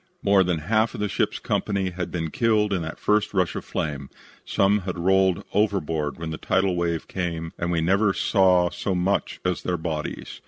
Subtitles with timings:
[0.23, 4.09] More than half the ship's company had been killed in that first rush of flame.
[4.43, 9.39] Some had rolled overboard when the tidal wave came and we never saw so much
[9.45, 10.39] as their bodies.